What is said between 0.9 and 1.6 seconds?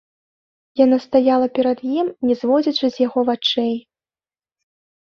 стаяла